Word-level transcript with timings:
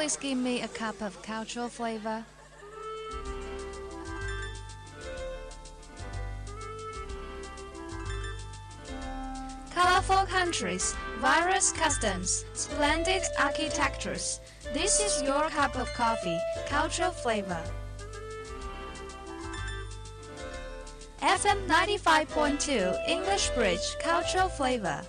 Please 0.00 0.16
give 0.16 0.38
me 0.38 0.62
a 0.62 0.68
cup 0.68 1.02
of 1.02 1.20
cultural 1.20 1.68
flavor? 1.68 2.24
Colorful 9.74 10.24
countries, 10.24 10.96
various 11.18 11.70
customs, 11.72 12.46
splendid 12.54 13.22
architectures. 13.38 14.40
This 14.72 15.00
is 15.00 15.22
your 15.22 15.50
cup 15.50 15.76
of 15.76 15.92
coffee, 15.92 16.38
cultural 16.66 17.10
flavor. 17.10 17.62
FM 21.20 21.66
95.2 21.66 23.06
English 23.06 23.50
Bridge 23.50 23.98
Cultural 24.00 24.48
Flavor. 24.48 25.02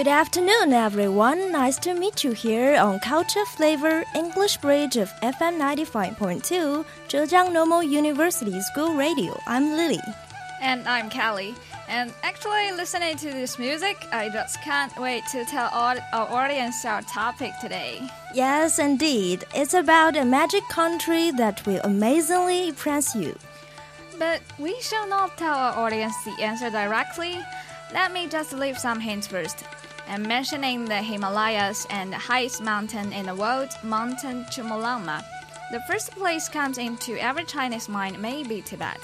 Good 0.00 0.08
afternoon, 0.08 0.72
everyone. 0.72 1.52
Nice 1.52 1.76
to 1.80 1.92
meet 1.92 2.24
you 2.24 2.32
here 2.32 2.80
on 2.80 3.00
Culture 3.00 3.44
Flavor 3.44 4.02
English 4.14 4.56
Bridge 4.56 4.96
of 4.96 5.10
FM 5.20 5.60
95.2, 5.60 6.86
Zhejiang 7.06 7.52
Normal 7.52 7.82
University 7.82 8.58
School 8.62 8.94
Radio. 8.94 9.38
I'm 9.46 9.76
Lily. 9.76 10.00
And 10.62 10.88
I'm 10.88 11.10
Kelly. 11.10 11.54
And 11.86 12.14
actually, 12.22 12.72
listening 12.72 13.18
to 13.18 13.26
this 13.26 13.58
music, 13.58 13.98
I 14.10 14.30
just 14.30 14.62
can't 14.62 14.96
wait 14.98 15.22
to 15.32 15.44
tell 15.44 15.68
our 15.70 15.98
audience 16.14 16.82
our 16.86 17.02
topic 17.02 17.52
today. 17.60 18.00
Yes, 18.32 18.78
indeed. 18.78 19.44
It's 19.54 19.74
about 19.74 20.16
a 20.16 20.24
magic 20.24 20.66
country 20.70 21.30
that 21.32 21.66
will 21.66 21.82
amazingly 21.84 22.68
impress 22.68 23.14
you. 23.14 23.36
But 24.18 24.40
we 24.58 24.80
shall 24.80 25.06
not 25.06 25.36
tell 25.36 25.54
our 25.54 25.76
audience 25.76 26.14
the 26.24 26.42
answer 26.42 26.70
directly. 26.70 27.36
Let 27.92 28.14
me 28.14 28.28
just 28.28 28.54
leave 28.54 28.78
some 28.78 28.98
hints 28.98 29.26
first. 29.26 29.62
I'm 30.10 30.26
mentioning 30.26 30.86
the 30.86 30.96
Himalayas 30.96 31.86
and 31.88 32.12
the 32.12 32.18
highest 32.18 32.60
mountain 32.60 33.12
in 33.12 33.26
the 33.26 33.34
world, 33.34 33.68
Mountain 33.84 34.44
Chomolungma. 34.46 35.22
The 35.70 35.80
first 35.82 36.10
place 36.10 36.48
comes 36.48 36.78
into 36.78 37.16
every 37.22 37.44
Chinese 37.44 37.88
mind 37.88 38.20
may 38.20 38.42
be 38.42 38.60
Tibet. 38.60 39.00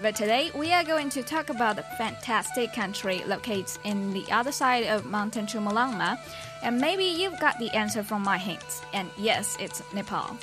But 0.00 0.16
today 0.16 0.50
we 0.54 0.72
are 0.72 0.84
going 0.84 1.10
to 1.10 1.22
talk 1.22 1.50
about 1.50 1.76
the 1.76 1.82
fantastic 1.98 2.72
country 2.72 3.22
located 3.26 3.76
in 3.84 4.14
the 4.14 4.24
other 4.32 4.50
side 4.50 4.84
of 4.84 5.04
Mountain 5.04 5.48
Chomolungma, 5.48 6.18
and 6.62 6.80
maybe 6.80 7.04
you've 7.04 7.38
got 7.40 7.58
the 7.58 7.70
answer 7.76 8.02
from 8.02 8.22
my 8.22 8.38
hints. 8.38 8.80
And 8.94 9.10
yes, 9.18 9.54
it's 9.60 9.82
Nepal. 9.92 10.38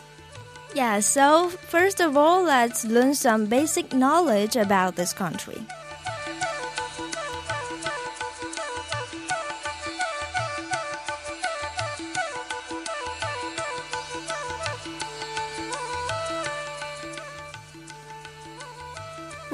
Yeah, 0.76 1.00
so 1.00 1.50
first 1.50 2.00
of 2.00 2.16
all, 2.16 2.44
let's 2.44 2.86
learn 2.86 3.16
some 3.16 3.48
basic 3.48 3.92
knowledge 3.92 4.56
about 4.56 4.98
this 4.98 5.14
country. 5.14 5.66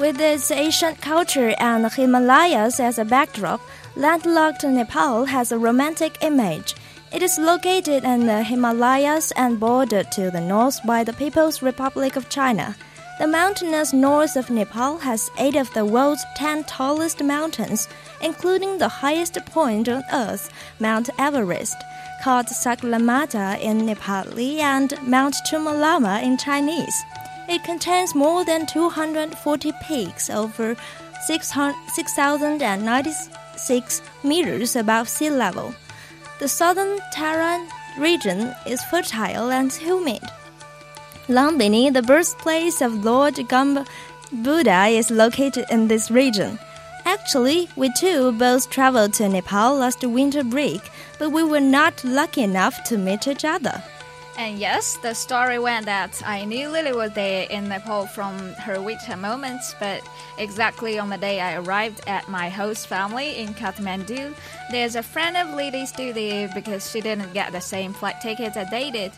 With 0.02 0.20
its 0.20 0.50
ancient 0.50 1.00
culture 1.00 1.54
and 1.60 1.86
Himalayas 1.86 2.80
as 2.80 2.98
a 2.98 3.04
backdrop, 3.04 3.60
landlocked 3.94 4.64
Nepal 4.64 5.26
has 5.26 5.52
a 5.52 5.58
romantic 5.60 6.18
image. 6.22 6.74
It 7.12 7.22
is 7.22 7.38
located 7.38 8.02
in 8.02 8.26
the 8.26 8.42
Himalayas 8.42 9.30
and 9.36 9.60
bordered 9.60 10.10
to 10.10 10.32
the 10.32 10.40
north 10.40 10.84
by 10.84 11.04
the 11.04 11.12
People's 11.12 11.62
Republic 11.62 12.16
of 12.16 12.28
China. 12.28 12.74
The 13.20 13.28
mountainous 13.28 13.92
north 13.92 14.34
of 14.34 14.50
Nepal 14.50 14.98
has 14.98 15.30
eight 15.38 15.54
of 15.54 15.72
the 15.72 15.84
world's 15.84 16.24
ten 16.34 16.64
tallest 16.64 17.22
mountains, 17.22 17.86
including 18.20 18.78
the 18.78 18.88
highest 18.88 19.38
point 19.46 19.88
on 19.88 20.02
earth, 20.12 20.50
Mount 20.80 21.10
Everest, 21.16 21.76
called 22.24 22.46
Sagarmatha 22.46 23.60
in 23.60 23.82
Nepali 23.82 24.58
and 24.58 25.00
Mount 25.06 25.36
Chomolungma 25.46 26.24
in 26.24 26.36
Chinese. 26.38 27.04
It 27.48 27.64
contains 27.64 28.14
more 28.14 28.44
than 28.44 28.66
240 28.66 29.72
peaks 29.82 30.30
over 30.30 30.76
6,096 31.26 34.02
meters 34.22 34.76
above 34.76 35.08
sea 35.08 35.30
level. 35.30 35.74
The 36.38 36.46
southern 36.48 37.00
Taran 37.14 37.68
region 37.98 38.54
is 38.66 38.84
fertile 38.84 39.50
and 39.50 39.72
humid. 39.72 40.22
Lumbini, 41.28 41.92
the 41.92 42.02
birthplace 42.02 42.80
of 42.80 43.04
Lord 43.04 43.34
Gautama 43.48 43.84
Buddha, 44.32 44.86
is 44.86 45.10
located 45.10 45.66
in 45.70 45.88
this 45.88 46.10
region. 46.10 46.58
Actually, 47.04 47.68
we 47.76 47.92
too 47.94 48.32
both 48.32 48.70
traveled 48.70 49.12
to 49.14 49.28
Nepal 49.28 49.76
last 49.76 50.04
winter 50.04 50.44
break, 50.44 50.80
but 51.18 51.30
we 51.30 51.42
were 51.42 51.60
not 51.60 52.04
lucky 52.04 52.42
enough 52.42 52.82
to 52.84 52.98
meet 52.98 53.26
each 53.28 53.44
other. 53.44 53.82
And 54.38 54.58
yes, 54.58 54.96
the 54.96 55.14
story 55.14 55.58
went 55.58 55.86
that 55.86 56.22
I 56.24 56.44
knew 56.44 56.68
Lily 56.68 56.92
was 56.92 57.12
there 57.12 57.46
in 57.50 57.68
Nepal 57.68 58.06
from 58.06 58.38
her 58.54 58.80
winter 58.80 59.16
moments, 59.16 59.74
but 59.78 60.02
exactly 60.38 60.98
on 60.98 61.10
the 61.10 61.18
day 61.18 61.40
I 61.40 61.56
arrived 61.56 62.00
at 62.06 62.28
my 62.28 62.48
host 62.48 62.86
family 62.86 63.36
in 63.36 63.52
Kathmandu, 63.54 64.34
there's 64.70 64.96
a 64.96 65.02
friend 65.02 65.36
of 65.36 65.54
Lily's 65.54 65.90
still 65.90 66.14
there 66.14 66.50
because 66.54 66.90
she 66.90 67.02
didn't 67.02 67.34
get 67.34 67.52
the 67.52 67.60
same 67.60 67.92
flight 67.92 68.20
tickets 68.22 68.54
that 68.54 68.70
they 68.70 68.90
did. 68.90 69.12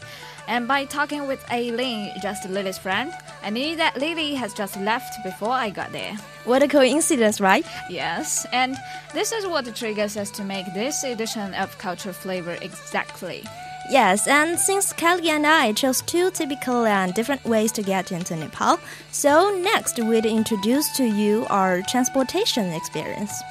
And 0.47 0.69
by 0.69 0.85
talking 0.85 1.27
with 1.27 1.43
Aileen, 1.51 2.13
just 2.21 2.49
Lily's 2.51 2.77
friend, 2.77 3.13
I 3.43 3.51
knew 3.51 3.77
that 3.77 3.97
Lily 3.97 4.35
has 4.35 4.53
just 4.53 4.77
left 4.81 5.23
before 5.23 5.53
I 5.53 5.71
got 5.71 5.93
there. 5.93 6.17
What 6.45 6.63
a 6.63 6.69
coincidence, 6.69 7.41
right? 7.41 7.65
Yes, 7.89 8.47
and 8.53 8.77
this 9.15 9.33
is 9.33 9.47
what 9.47 9.75
triggers 9.75 10.17
us 10.17 10.31
to 10.33 10.45
make 10.45 10.67
this 10.75 11.05
edition 11.05 11.55
of 11.55 11.79
Culture 11.79 12.13
Flavor 12.13 12.59
exactly. 12.61 13.45
Yes, 13.91 14.27
and 14.27 14.59
since 14.59 14.95
Kelly 14.95 15.29
and 15.29 15.47
I 15.47 15.73
chose 15.73 16.01
two 16.01 16.31
typical 16.31 16.87
and 16.87 17.13
different 17.13 17.45
ways 17.45 17.71
to 17.73 17.83
get 17.83 18.13
into 18.13 18.35
Nepal, 18.35 18.81
so 19.11 19.61
next 19.63 19.99
we'll 19.99 20.25
introduce 20.25 20.97
to 20.97 21.05
you 21.05 21.47
our 21.51 21.83
transportation 21.83 22.73
experience. 22.73 23.43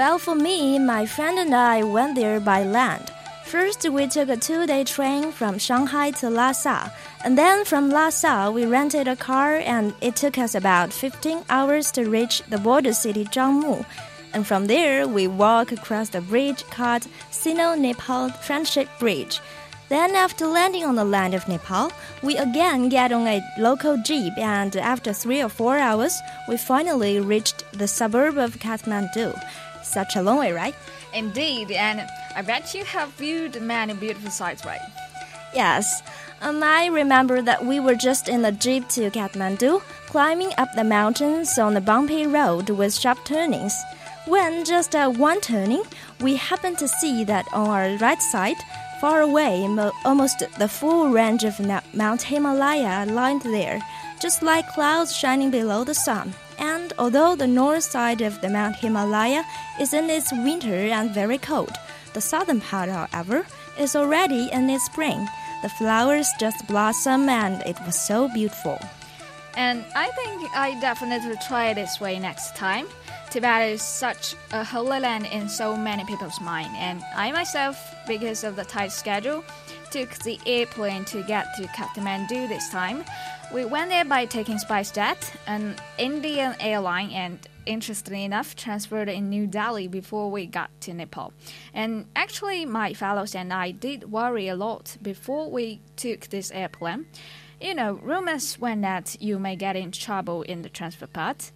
Well, 0.00 0.18
for 0.18 0.34
me, 0.34 0.78
my 0.78 1.04
friend 1.04 1.38
and 1.38 1.54
I 1.54 1.82
went 1.82 2.14
there 2.14 2.40
by 2.40 2.64
land. 2.64 3.12
First, 3.44 3.86
we 3.86 4.06
took 4.06 4.30
a 4.30 4.36
two 4.38 4.66
day 4.66 4.82
train 4.82 5.30
from 5.30 5.58
Shanghai 5.58 6.10
to 6.12 6.30
Lhasa, 6.30 6.90
and 7.22 7.36
then 7.36 7.66
from 7.66 7.90
Lhasa, 7.90 8.50
we 8.50 8.64
rented 8.64 9.08
a 9.08 9.14
car, 9.14 9.56
and 9.56 9.92
it 10.00 10.16
took 10.16 10.38
us 10.38 10.54
about 10.54 10.90
15 10.90 11.44
hours 11.50 11.90
to 11.90 12.08
reach 12.08 12.42
the 12.48 12.56
border 12.56 12.94
city 12.94 13.26
Zhangmu. 13.26 13.84
And 14.32 14.46
from 14.46 14.68
there, 14.68 15.06
we 15.06 15.26
walk 15.26 15.70
across 15.70 16.08
the 16.08 16.22
bridge 16.22 16.64
called 16.70 17.06
Sino 17.30 17.74
Nepal 17.74 18.30
Friendship 18.30 18.88
Bridge. 18.98 19.38
Then, 19.90 20.14
after 20.16 20.46
landing 20.46 20.84
on 20.84 20.94
the 20.94 21.04
land 21.04 21.34
of 21.34 21.46
Nepal, 21.46 21.92
we 22.22 22.38
again 22.38 22.88
get 22.88 23.12
on 23.12 23.26
a 23.26 23.44
local 23.58 23.98
jeep, 23.98 24.32
and 24.38 24.74
after 24.76 25.12
three 25.12 25.42
or 25.42 25.50
four 25.50 25.76
hours, 25.76 26.18
we 26.48 26.56
finally 26.56 27.20
reached 27.20 27.64
the 27.72 27.86
suburb 27.86 28.38
of 28.38 28.60
Kathmandu. 28.60 29.36
Such 29.92 30.16
a 30.16 30.22
long 30.22 30.38
way, 30.38 30.52
right? 30.52 30.74
Indeed, 31.12 31.72
and 31.72 32.08
I 32.36 32.42
bet 32.42 32.74
you 32.74 32.84
have 32.84 33.10
viewed 33.14 33.60
many 33.60 33.92
beautiful 33.94 34.30
sights, 34.30 34.64
right? 34.64 34.80
Yes. 35.52 36.02
Um, 36.40 36.62
I 36.62 36.86
remember 36.86 37.42
that 37.42 37.66
we 37.66 37.80
were 37.80 37.96
just 37.96 38.28
in 38.28 38.42
the 38.42 38.52
jeep 38.52 38.88
to 38.90 39.10
Kathmandu, 39.10 39.82
climbing 40.06 40.52
up 40.58 40.68
the 40.74 40.84
mountains 40.84 41.58
on 41.58 41.74
the 41.74 41.80
bumpy 41.80 42.26
road 42.26 42.70
with 42.70 42.94
sharp 42.94 43.24
turnings. 43.24 43.74
When 44.26 44.64
just 44.64 44.94
at 44.94 45.16
one 45.16 45.40
turning, 45.40 45.82
we 46.20 46.36
happened 46.36 46.78
to 46.78 46.88
see 46.88 47.24
that 47.24 47.46
on 47.52 47.68
our 47.68 47.96
right 47.98 48.22
side, 48.22 48.56
far 49.00 49.22
away, 49.22 49.66
almost 50.04 50.44
the 50.58 50.68
full 50.68 51.10
range 51.10 51.42
of 51.42 51.58
Mount 51.94 52.22
Himalaya 52.22 53.06
lined 53.06 53.42
there, 53.42 53.80
just 54.20 54.42
like 54.42 54.68
clouds 54.68 55.16
shining 55.16 55.50
below 55.50 55.84
the 55.84 55.94
sun. 55.94 56.32
And 56.60 56.92
although 56.98 57.34
the 57.34 57.46
north 57.46 57.84
side 57.84 58.20
of 58.20 58.40
the 58.40 58.50
Mount 58.50 58.76
Himalaya 58.76 59.44
is 59.80 59.94
in 59.94 60.10
its 60.10 60.30
winter 60.30 60.74
and 60.74 61.10
very 61.10 61.38
cold, 61.38 61.72
the 62.12 62.20
southern 62.20 62.60
part, 62.60 62.90
however, 62.90 63.46
is 63.78 63.96
already 63.96 64.50
in 64.52 64.68
its 64.68 64.84
spring. 64.84 65.26
The 65.62 65.70
flowers 65.70 66.28
just 66.38 66.66
blossom 66.66 67.28
and 67.28 67.62
it 67.66 67.76
was 67.86 67.98
so 67.98 68.28
beautiful. 68.32 68.78
And 69.56 69.84
I 69.96 70.08
think 70.10 70.50
I 70.54 70.78
definitely 70.80 71.36
try 71.48 71.74
this 71.74 72.00
way 72.00 72.18
next 72.18 72.56
time. 72.56 72.86
Tibet 73.30 73.68
is 73.68 73.82
such 73.82 74.34
a 74.52 74.64
holy 74.64 75.00
land 75.00 75.26
in 75.26 75.48
so 75.48 75.76
many 75.76 76.04
people's 76.04 76.40
mind, 76.40 76.74
and 76.76 77.02
I 77.14 77.30
myself, 77.30 77.76
because 78.06 78.42
of 78.42 78.56
the 78.56 78.64
tight 78.64 78.90
schedule, 78.92 79.44
took 79.90 80.10
the 80.18 80.38
airplane 80.46 81.04
to 81.06 81.22
get 81.24 81.46
to 81.56 81.64
Kathmandu 81.68 82.48
this 82.48 82.70
time. 82.70 83.04
We 83.52 83.64
went 83.64 83.90
there 83.90 84.04
by 84.04 84.26
taking 84.26 84.58
SpiceJet, 84.58 85.34
an 85.48 85.74
Indian 85.98 86.54
airline, 86.60 87.10
and 87.10 87.38
interestingly 87.66 88.24
enough, 88.24 88.54
transferred 88.54 89.08
in 89.08 89.28
New 89.28 89.46
Delhi 89.46 89.88
before 89.88 90.30
we 90.30 90.46
got 90.46 90.70
to 90.82 90.94
Nepal. 90.94 91.32
And 91.74 92.06
actually, 92.14 92.64
my 92.64 92.94
fellows 92.94 93.34
and 93.34 93.52
I 93.52 93.72
did 93.72 94.12
worry 94.12 94.46
a 94.46 94.54
lot 94.54 94.96
before 95.02 95.50
we 95.50 95.80
took 95.96 96.28
this 96.28 96.52
airplane. 96.52 97.06
You 97.60 97.74
know, 97.74 97.94
rumors 97.94 98.58
went 98.58 98.82
that 98.82 99.16
you 99.20 99.38
may 99.38 99.56
get 99.56 99.76
in 99.76 99.90
trouble 99.90 100.42
in 100.42 100.62
the 100.62 100.68
transfer 100.68 101.08
part. 101.08 101.50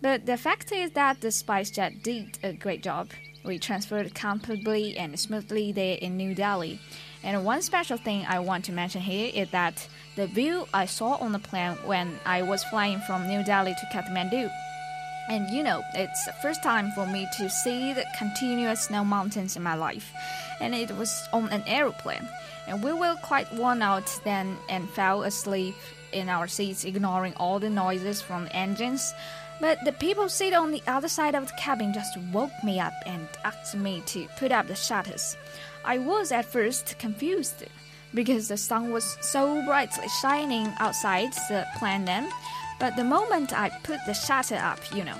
But 0.00 0.26
the 0.26 0.36
fact 0.36 0.72
is 0.72 0.92
that 0.92 1.20
the 1.20 1.28
SpiceJet 1.28 2.02
did 2.02 2.38
a 2.42 2.52
great 2.52 2.82
job. 2.82 3.10
We 3.44 3.58
transferred 3.58 4.14
comfortably 4.14 4.96
and 4.96 5.18
smoothly 5.18 5.72
there 5.72 5.96
in 5.96 6.16
New 6.16 6.34
Delhi. 6.34 6.80
And 7.22 7.44
one 7.44 7.62
special 7.62 7.96
thing 7.96 8.24
I 8.26 8.38
want 8.38 8.64
to 8.66 8.72
mention 8.72 9.02
here 9.02 9.30
is 9.34 9.50
that 9.50 9.86
the 10.16 10.26
view 10.26 10.66
I 10.72 10.86
saw 10.86 11.16
on 11.16 11.32
the 11.32 11.38
plane 11.38 11.76
when 11.84 12.18
I 12.24 12.42
was 12.42 12.64
flying 12.64 12.98
from 13.00 13.28
New 13.28 13.44
Delhi 13.44 13.74
to 13.74 13.86
Kathmandu. 13.92 14.50
And 15.28 15.48
you 15.50 15.62
know, 15.62 15.82
it's 15.94 16.24
the 16.24 16.32
first 16.42 16.62
time 16.62 16.90
for 16.92 17.06
me 17.06 17.28
to 17.38 17.48
see 17.48 17.92
the 17.92 18.04
continuous 18.18 18.86
snow 18.86 19.04
mountains 19.04 19.56
in 19.56 19.62
my 19.62 19.74
life. 19.74 20.12
And 20.60 20.74
it 20.74 20.90
was 20.96 21.28
on 21.32 21.48
an 21.50 21.62
aeroplane. 21.66 22.28
And 22.66 22.82
we 22.82 22.92
were 22.92 23.14
quite 23.22 23.52
worn 23.54 23.82
out 23.82 24.10
then 24.24 24.56
and 24.68 24.88
fell 24.90 25.22
asleep 25.22 25.74
in 26.12 26.28
our 26.28 26.48
seats, 26.48 26.84
ignoring 26.84 27.34
all 27.36 27.58
the 27.58 27.70
noises 27.70 28.20
from 28.20 28.44
the 28.44 28.56
engines. 28.56 29.14
But 29.60 29.84
the 29.84 29.92
people 29.92 30.28
sitting 30.28 30.58
on 30.58 30.72
the 30.72 30.82
other 30.86 31.08
side 31.08 31.34
of 31.34 31.46
the 31.46 31.52
cabin 31.58 31.92
just 31.92 32.16
woke 32.32 32.64
me 32.64 32.80
up 32.80 32.94
and 33.04 33.28
asked 33.44 33.76
me 33.76 34.02
to 34.06 34.26
put 34.38 34.52
up 34.52 34.66
the 34.66 34.74
shutters. 34.74 35.36
I 35.84 35.98
was 35.98 36.32
at 36.32 36.44
first 36.44 36.98
confused 36.98 37.64
because 38.14 38.48
the 38.48 38.56
sun 38.56 38.90
was 38.90 39.16
so 39.20 39.64
brightly 39.64 40.08
shining 40.20 40.72
outside 40.78 41.32
the 41.48 41.66
plane 41.78 42.04
then. 42.04 42.30
But 42.78 42.96
the 42.96 43.04
moment 43.04 43.52
I 43.52 43.70
put 43.82 44.00
the 44.06 44.14
shutter 44.14 44.56
up, 44.56 44.80
you 44.94 45.04
know, 45.04 45.16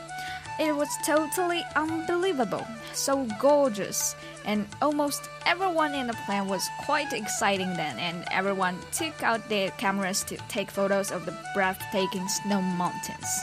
it 0.58 0.74
was 0.74 0.88
totally 1.06 1.62
unbelievable, 1.74 2.66
so 2.92 3.26
gorgeous, 3.38 4.14
and 4.44 4.66
almost 4.82 5.28
everyone 5.46 5.94
in 5.94 6.06
the 6.06 6.18
plane 6.26 6.48
was 6.48 6.68
quite 6.80 7.12
exciting 7.12 7.72
then, 7.74 7.98
and 7.98 8.24
everyone 8.30 8.78
took 8.92 9.22
out 9.22 9.48
their 9.48 9.70
cameras 9.72 10.22
to 10.24 10.36
take 10.48 10.70
photos 10.70 11.10
of 11.10 11.24
the 11.24 11.34
breathtaking 11.54 12.28
snow 12.28 12.60
mountains. 12.60 13.40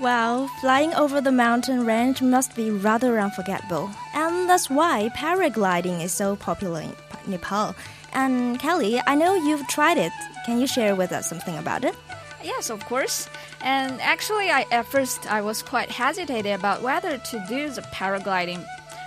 Well, 0.00 0.48
flying 0.62 0.94
over 0.94 1.20
the 1.20 1.30
mountain 1.30 1.84
range 1.84 2.22
must 2.22 2.56
be 2.56 2.70
rather 2.70 3.20
unforgettable, 3.20 3.90
and 4.14 4.48
that's 4.48 4.70
why 4.70 5.10
paragliding 5.14 6.02
is 6.02 6.10
so 6.10 6.36
popular 6.36 6.80
in 6.80 6.94
Nepal. 7.26 7.76
And 8.14 8.58
Kelly, 8.58 8.98
I 9.06 9.14
know 9.14 9.34
you've 9.34 9.68
tried 9.68 9.98
it. 9.98 10.10
Can 10.46 10.58
you 10.58 10.66
share 10.66 10.96
with 10.96 11.12
us 11.12 11.28
something 11.28 11.54
about 11.58 11.84
it? 11.84 11.94
Yes, 12.42 12.70
of 12.70 12.82
course. 12.86 13.28
And 13.60 14.00
actually, 14.00 14.48
I, 14.48 14.64
at 14.72 14.86
first 14.86 15.30
I 15.30 15.42
was 15.42 15.62
quite 15.62 15.90
hesitated 15.90 16.54
about 16.54 16.80
whether 16.80 17.18
to 17.18 17.44
do 17.46 17.68
the 17.68 17.82
paragliding, 17.82 18.64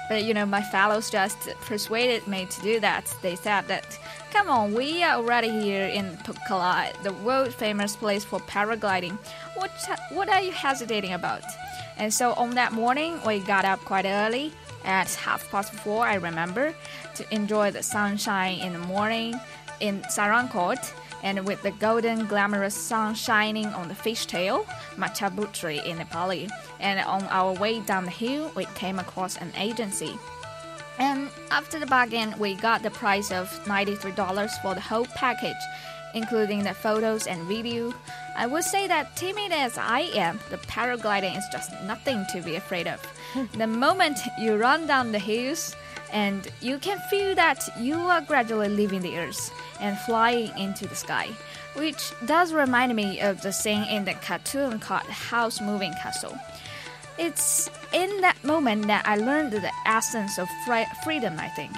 but 0.09 0.25
you 0.25 0.35
know, 0.35 0.45
my 0.45 0.61
fellows 0.61 1.09
just 1.09 1.39
persuaded 1.61 2.27
me 2.27 2.45
to 2.45 2.61
do 2.61 2.79
that. 2.81 3.11
They 3.23 3.35
said 3.35 3.67
that 3.67 3.97
Come 4.33 4.49
on, 4.49 4.73
we 4.73 5.03
are 5.03 5.17
already 5.17 5.49
here 5.49 5.85
in 5.85 6.17
Pokhara, 6.23 6.91
the 7.03 7.13
world 7.13 7.53
famous 7.53 7.95
place 7.95 8.23
for 8.23 8.39
paragliding. 8.39 9.15
What, 9.63 9.99
what 10.09 10.27
are 10.27 10.41
you 10.41 10.51
hesitating 10.51 11.13
about? 11.13 11.45
And 11.95 12.13
so 12.13 12.33
on 12.33 12.49
that 12.55 12.73
morning, 12.73 13.17
we 13.25 13.39
got 13.39 13.63
up 13.63 13.79
quite 13.79 14.03
early, 14.03 14.51
at 14.83 15.09
half 15.13 15.49
past 15.49 15.71
four, 15.73 16.05
I 16.05 16.15
remember, 16.15 16.75
to 17.15 17.33
enjoy 17.33 17.71
the 17.71 17.81
sunshine 17.81 18.59
in 18.59 18.73
the 18.73 18.79
morning 18.79 19.39
in 19.79 20.01
Sarangkot 20.01 20.91
and 21.23 21.45
with 21.45 21.61
the 21.61 21.71
golden 21.71 22.25
glamorous 22.27 22.75
sun 22.75 23.15
shining 23.15 23.67
on 23.67 23.87
the 23.87 23.93
fishtail, 23.93 24.65
Machhapuchhre 24.97 25.81
in 25.85 25.97
Nepali. 25.97 26.49
And 26.81 26.99
on 26.99 27.23
our 27.29 27.53
way 27.53 27.79
down 27.79 28.03
the 28.03 28.11
hill, 28.11 28.51
we 28.55 28.65
came 28.75 28.99
across 28.99 29.37
an 29.37 29.53
agency 29.55 30.13
and 30.99 31.29
after 31.49 31.79
the 31.79 31.85
bargain, 31.85 32.35
we 32.37 32.55
got 32.55 32.83
the 32.83 32.91
price 32.91 33.31
of 33.31 33.49
$93 33.65 34.49
for 34.61 34.75
the 34.75 34.81
whole 34.81 35.05
package, 35.05 35.55
including 36.13 36.63
the 36.63 36.73
photos 36.73 37.25
and 37.27 37.41
video. 37.47 37.93
I 38.35 38.47
would 38.47 38.63
say 38.63 38.87
that 38.87 39.15
timid 39.15 39.51
as 39.51 39.77
I 39.77 40.01
am, 40.15 40.39
the 40.49 40.57
paragliding 40.57 41.37
is 41.37 41.45
just 41.51 41.71
nothing 41.83 42.25
to 42.31 42.41
be 42.41 42.55
afraid 42.55 42.87
of. 42.87 42.99
Hmm. 43.33 43.45
the 43.57 43.67
moment 43.67 44.19
you 44.39 44.55
run 44.55 44.87
down 44.87 45.11
the 45.11 45.19
hills, 45.19 45.75
and 46.11 46.47
you 46.61 46.77
can 46.77 46.99
feel 47.09 47.35
that 47.35 47.67
you 47.79 47.95
are 47.95 48.21
gradually 48.21 48.69
leaving 48.69 49.01
the 49.01 49.17
earth 49.17 49.51
and 49.79 49.97
flying 49.99 50.55
into 50.57 50.87
the 50.87 50.95
sky, 50.95 51.29
which 51.75 52.11
does 52.25 52.53
remind 52.53 52.95
me 52.95 53.19
of 53.19 53.41
the 53.41 53.51
scene 53.51 53.83
in 53.83 54.05
the 54.05 54.13
cartoon 54.13 54.79
called 54.79 55.03
Howl's 55.03 55.59
Moving 55.59 55.93
Castle. 55.93 56.37
It's 57.17 57.69
in 57.93 58.21
that 58.21 58.43
moment 58.43 58.87
that 58.87 59.07
I 59.07 59.17
learned 59.17 59.53
the 59.53 59.71
essence 59.85 60.37
of 60.37 60.47
freedom, 61.03 61.39
I 61.39 61.49
think. 61.49 61.71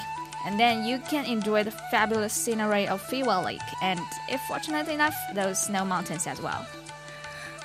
And 0.45 0.59
then 0.59 0.85
you 0.85 0.99
can 0.99 1.25
enjoy 1.25 1.63
the 1.63 1.71
fabulous 1.71 2.33
scenery 2.33 2.87
of 2.87 3.01
Phewa 3.01 3.43
Lake 3.43 3.61
and, 3.81 3.99
if 4.29 4.39
fortunate 4.41 4.87
enough, 4.87 5.15
those 5.33 5.61
snow 5.61 5.83
mountains 5.83 6.27
as 6.27 6.39
well. 6.41 6.65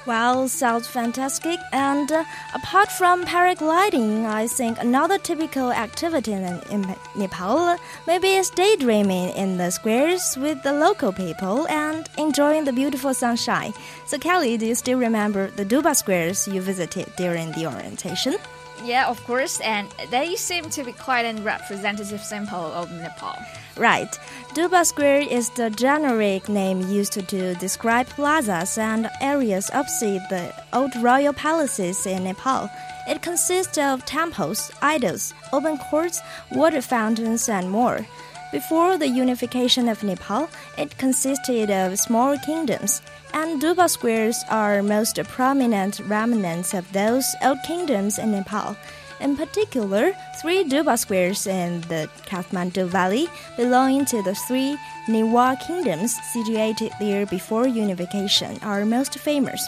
Well, 0.06 0.48
sounds 0.48 0.88
fantastic. 0.88 1.60
And 1.72 2.10
uh, 2.10 2.24
apart 2.54 2.90
from 2.90 3.24
paragliding, 3.26 4.24
I 4.24 4.46
think 4.46 4.78
another 4.80 5.18
typical 5.18 5.70
activity 5.70 6.32
in, 6.32 6.44
in 6.70 6.96
Nepal 7.14 7.76
maybe 8.06 8.28
is 8.28 8.48
daydreaming 8.48 9.28
in 9.36 9.58
the 9.58 9.70
squares 9.70 10.38
with 10.38 10.62
the 10.62 10.72
local 10.72 11.12
people 11.12 11.68
and 11.68 12.08
enjoying 12.16 12.64
the 12.64 12.72
beautiful 12.72 13.12
sunshine. 13.12 13.74
So, 14.06 14.18
Kelly, 14.18 14.56
do 14.56 14.66
you 14.66 14.74
still 14.74 14.98
remember 14.98 15.50
the 15.50 15.66
Durbar 15.66 15.94
squares 15.94 16.48
you 16.48 16.62
visited 16.62 17.14
during 17.16 17.52
the 17.52 17.66
orientation? 17.66 18.36
Yeah, 18.84 19.08
of 19.08 19.22
course, 19.24 19.60
and 19.60 19.88
they 20.10 20.36
seem 20.36 20.70
to 20.70 20.84
be 20.84 20.92
quite 20.92 21.22
a 21.22 21.40
representative 21.42 22.22
sample 22.22 22.72
of 22.72 22.90
Nepal. 22.92 23.36
Right. 23.76 24.18
Durbar 24.54 24.84
Square 24.84 25.22
is 25.30 25.50
the 25.50 25.70
generic 25.70 26.48
name 26.48 26.80
used 26.88 27.12
to 27.12 27.54
describe 27.54 28.08
plazas 28.08 28.78
and 28.78 29.08
areas 29.20 29.70
opposite 29.72 30.22
the 30.28 30.52
old 30.72 30.94
royal 30.96 31.32
palaces 31.32 32.06
in 32.06 32.24
Nepal. 32.24 32.70
It 33.06 33.22
consists 33.22 33.78
of 33.78 34.04
temples, 34.06 34.70
idols, 34.82 35.34
open 35.52 35.78
courts, 35.78 36.20
water 36.50 36.82
fountains, 36.82 37.48
and 37.48 37.70
more. 37.70 38.06
Before 38.52 38.98
the 38.98 39.06
unification 39.06 39.88
of 39.88 40.02
Nepal, 40.02 40.50
it 40.76 40.98
consisted 40.98 41.70
of 41.70 41.96
small 41.98 42.36
kingdoms, 42.38 43.00
and 43.32 43.62
Durbar 43.62 43.88
squares 43.88 44.42
are 44.50 44.82
most 44.82 45.22
prominent 45.24 46.00
remnants 46.00 46.74
of 46.74 46.90
those 46.92 47.36
old 47.42 47.58
kingdoms 47.64 48.18
in 48.18 48.32
Nepal. 48.32 48.76
In 49.20 49.36
particular, 49.36 50.12
three 50.40 50.64
Durbar 50.64 50.98
squares 50.98 51.46
in 51.46 51.82
the 51.82 52.08
Kathmandu 52.26 52.86
Valley, 52.88 53.28
belonging 53.56 54.04
to 54.06 54.20
the 54.22 54.34
three 54.34 54.76
Newar 55.06 55.54
kingdoms 55.60 56.18
situated 56.32 56.90
there 56.98 57.26
before 57.26 57.68
unification, 57.68 58.58
are 58.62 58.84
most 58.84 59.16
famous. 59.16 59.64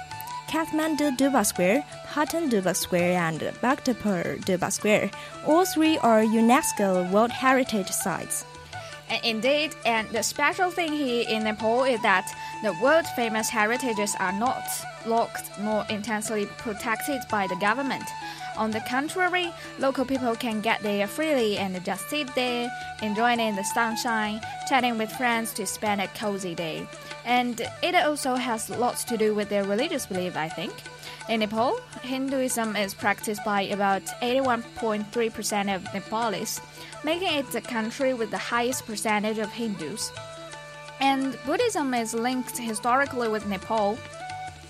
Kathmandu 0.49 1.17
Durbar 1.17 1.47
Square, 1.47 1.85
Patan 2.13 2.51
Durbar 2.51 2.75
Square, 2.75 3.13
and 3.13 3.41
Bhaktapur 3.63 4.41
Durbar 4.45 4.73
Square. 4.73 5.11
All 5.47 5.65
three 5.65 5.99
are 5.99 6.23
UNESCO 6.23 7.09
World 7.13 7.31
Heritage 7.31 7.91
Sites. 7.91 8.45
Indeed, 9.23 9.75
and 9.85 10.09
the 10.09 10.23
special 10.23 10.71
thing 10.71 10.93
here 10.93 11.27
in 11.29 11.45
Nepal 11.45 11.85
is 11.85 12.01
that 12.03 12.33
the 12.63 12.73
world 12.83 13.07
famous 13.15 13.49
heritages 13.49 14.15
are 14.19 14.33
not 14.33 14.65
locked 15.07 15.51
nor 15.61 15.85
intensely 15.91 16.47
protected 16.59 17.21
by 17.31 17.47
the 17.47 17.57
government. 17.57 18.05
On 18.57 18.71
the 18.71 18.81
contrary, 18.81 19.53
local 19.79 20.05
people 20.05 20.35
can 20.37 20.61
get 20.61 20.83
there 20.83 21.07
freely 21.07 21.57
and 21.57 21.83
just 21.85 22.09
sit 22.11 22.35
there, 22.35 22.71
enjoying 23.03 23.57
the 23.57 23.65
sunshine, 23.65 24.41
chatting 24.69 24.99
with 24.99 25.11
friends 25.13 25.53
to 25.55 25.67
spend 25.67 26.01
a 26.01 26.09
cozy 26.09 26.55
day. 26.55 26.87
And 27.25 27.61
it 27.83 27.95
also 27.95 28.35
has 28.35 28.69
lots 28.71 29.05
to 29.05 29.17
do 29.17 29.35
with 29.35 29.49
their 29.49 29.65
religious 29.65 30.07
belief, 30.07 30.37
I 30.37 30.49
think. 30.49 30.73
In 31.29 31.41
Nepal, 31.41 31.79
Hinduism 32.03 32.75
is 32.75 32.95
practiced 32.95 33.45
by 33.45 33.63
about 33.63 34.03
81.3% 34.23 35.75
of 35.75 35.85
Nepalis, 35.95 36.61
making 37.05 37.33
it 37.39 37.51
the 37.53 37.61
country 37.61 38.13
with 38.13 38.31
the 38.31 38.39
highest 38.39 38.87
percentage 38.87 39.39
of 39.39 39.51
Hindus. 39.51 40.11
And 41.01 41.39
Buddhism 41.47 41.95
is 41.95 42.13
linked 42.13 42.59
historically 42.59 43.29
with 43.29 43.47
Nepal 43.47 43.99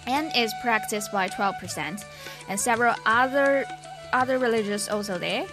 and 0.07 0.31
is 0.37 0.53
practiced 0.63 1.11
by 1.11 1.29
12%, 1.29 2.05
and 2.49 2.61
several 2.61 2.95
other 3.07 3.65
other 4.13 4.39
religions 4.39 4.91
also 4.91 5.19
there. 5.19 5.47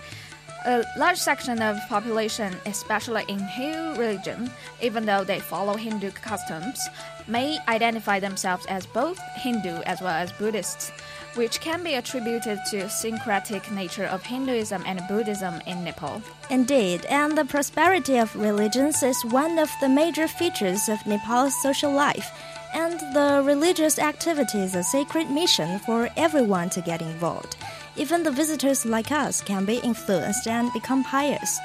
A 0.69 0.85
large 0.97 1.17
section 1.17 1.63
of 1.63 1.79
population, 1.89 2.55
especially 2.67 3.25
in 3.27 3.39
Hindu 3.39 3.99
religion, 3.99 4.51
even 4.83 5.03
though 5.03 5.23
they 5.23 5.39
follow 5.39 5.73
Hindu 5.73 6.11
customs, 6.11 6.87
may 7.27 7.57
identify 7.67 8.19
themselves 8.19 8.67
as 8.67 8.85
both 8.85 9.17
Hindu 9.33 9.81
as 9.87 9.99
well 9.99 10.13
as 10.13 10.31
Buddhists, 10.33 10.91
which 11.33 11.59
can 11.59 11.81
be 11.81 11.95
attributed 11.95 12.59
to 12.69 12.87
syncretic 12.87 13.71
nature 13.71 14.05
of 14.05 14.21
Hinduism 14.21 14.83
and 14.85 15.01
Buddhism 15.07 15.59
in 15.65 15.83
Nepal. 15.83 16.21
Indeed, 16.51 17.03
and 17.05 17.35
the 17.35 17.45
prosperity 17.45 18.19
of 18.19 18.35
religions 18.35 19.01
is 19.01 19.25
one 19.25 19.57
of 19.57 19.71
the 19.81 19.89
major 19.89 20.27
features 20.27 20.87
of 20.87 21.03
Nepal's 21.07 21.59
social 21.63 21.91
life. 21.91 22.29
And 22.75 22.99
the 23.15 23.41
religious 23.43 23.97
activity 23.97 24.59
is 24.59 24.75
a 24.75 24.83
sacred 24.83 25.31
mission 25.31 25.79
for 25.79 26.09
everyone 26.15 26.69
to 26.69 26.81
get 26.81 27.01
involved. 27.01 27.57
Even 27.99 28.23
the 28.23 28.31
visitors 28.31 28.85
like 28.85 29.11
us 29.11 29.41
can 29.41 29.65
be 29.65 29.75
influenced 29.79 30.47
and 30.47 30.71
become 30.71 31.03
pious. 31.03 31.59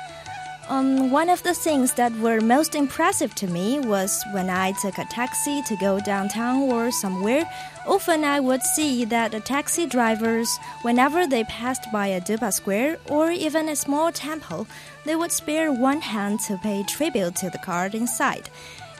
Um, 0.68 1.10
one 1.12 1.28
of 1.28 1.42
the 1.44 1.54
things 1.54 1.92
that 1.92 2.12
were 2.16 2.40
most 2.40 2.74
impressive 2.74 3.34
to 3.36 3.46
me 3.46 3.78
was 3.78 4.24
when 4.32 4.50
I 4.50 4.72
took 4.72 4.98
a 4.98 5.04
taxi 5.04 5.62
to 5.62 5.76
go 5.76 6.00
downtown 6.00 6.62
or 6.62 6.90
somewhere. 6.90 7.48
Often 7.86 8.24
I 8.24 8.40
would 8.40 8.62
see 8.62 9.04
that 9.04 9.30
the 9.30 9.40
taxi 9.40 9.86
drivers, 9.86 10.58
whenever 10.82 11.26
they 11.26 11.44
passed 11.44 11.86
by 11.92 12.08
a 12.08 12.20
Durbar 12.20 12.52
square 12.52 12.98
or 13.08 13.30
even 13.30 13.68
a 13.68 13.76
small 13.76 14.10
temple, 14.10 14.66
they 15.04 15.14
would 15.14 15.32
spare 15.32 15.70
one 15.70 16.00
hand 16.00 16.40
to 16.48 16.56
pay 16.56 16.82
tribute 16.82 17.36
to 17.36 17.50
the 17.50 17.58
card 17.58 17.94
inside. 17.94 18.50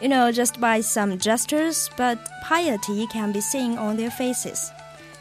You 0.01 0.09
know, 0.09 0.31
just 0.31 0.61
by 0.61 0.83
some 0.83 1.19
gestures, 1.19 1.91
but 1.97 2.19
piety 2.43 3.07
can 3.07 3.33
be 3.33 3.41
seen 3.41 3.77
on 3.77 3.97
their 3.97 4.11
faces. 4.11 4.71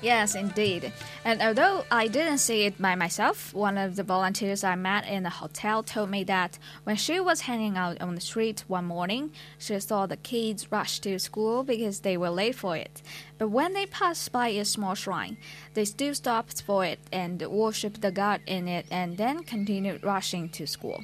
Yes, 0.03 0.36
indeed. 0.36 0.91
And 1.24 1.41
although 1.41 1.86
I 1.89 2.10
didn't 2.10 2.39
see 2.39 2.63
it 2.65 2.81
by 2.81 2.93
myself, 2.93 3.53
one 3.53 3.77
of 3.77 3.95
the 3.95 4.03
volunteers 4.03 4.62
I 4.62 4.75
met 4.75 5.07
in 5.07 5.24
the 5.24 5.29
hotel 5.29 5.81
told 5.81 6.10
me 6.10 6.25
that 6.25 6.60
when 6.83 6.98
she 6.98 7.22
was 7.22 7.41
hanging 7.41 7.77
out 7.77 8.01
on 8.01 8.13
the 8.13 8.19
street 8.19 8.65
one 8.67 8.83
morning, 8.83 9.31
she 9.57 9.79
saw 9.79 10.05
the 10.05 10.17
kids 10.17 10.69
rush 10.74 11.00
to 11.00 11.17
school 11.19 11.63
because 11.63 12.01
they 12.01 12.17
were 12.17 12.29
late 12.29 12.55
for 12.55 12.75
it. 12.75 13.01
But 13.38 13.48
when 13.48 13.72
they 13.72 13.86
passed 13.86 14.29
by 14.33 14.50
a 14.50 14.65
small 14.65 14.93
shrine, 14.93 15.38
they 15.74 15.86
still 15.86 16.13
stopped 16.13 16.62
for 16.63 16.83
it 16.83 17.00
and 17.13 17.41
worshipped 17.41 18.01
the 18.01 18.12
god 18.12 18.41
in 18.45 18.67
it 18.67 18.86
and 18.91 19.15
then 19.15 19.43
continued 19.43 20.03
rushing 20.03 20.50
to 20.50 20.67
school. 20.67 21.01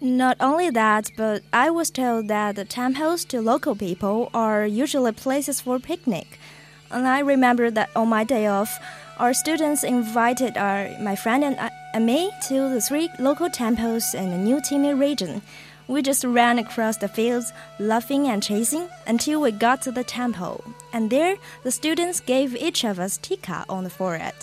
Not 0.00 0.36
only 0.40 0.68
that, 0.70 1.10
but 1.16 1.42
I 1.54 1.70
was 1.70 1.90
told 1.90 2.28
that 2.28 2.54
the 2.54 2.66
temples 2.66 3.24
to 3.26 3.40
local 3.40 3.74
people 3.74 4.28
are 4.34 4.66
usually 4.66 5.12
places 5.12 5.62
for 5.62 5.78
picnic. 5.78 6.38
And 6.90 7.06
I 7.06 7.20
remember 7.20 7.70
that 7.70 7.90
on 7.96 8.08
my 8.08 8.24
day 8.24 8.46
off, 8.46 8.78
our 9.18 9.32
students 9.32 9.82
invited 9.82 10.56
our, 10.56 10.88
my 11.00 11.16
friend 11.16 11.42
and, 11.42 11.58
I, 11.58 11.70
and 11.94 12.06
me 12.06 12.30
to 12.48 12.68
the 12.68 12.80
three 12.80 13.08
local 13.18 13.48
temples 13.48 14.14
in 14.14 14.30
the 14.30 14.38
New 14.38 14.56
Timi 14.60 14.98
region. 14.98 15.42
We 15.88 16.02
just 16.02 16.24
ran 16.24 16.58
across 16.58 16.96
the 16.96 17.08
fields, 17.08 17.52
laughing 17.78 18.26
and 18.28 18.42
chasing, 18.42 18.88
until 19.06 19.40
we 19.40 19.52
got 19.52 19.82
to 19.82 19.92
the 19.92 20.04
temple. 20.04 20.64
And 20.92 21.10
there, 21.10 21.36
the 21.62 21.70
students 21.70 22.20
gave 22.20 22.56
each 22.56 22.84
of 22.84 22.98
us 22.98 23.18
tika 23.18 23.64
on 23.68 23.84
the 23.84 23.90
forehead. 23.90 24.34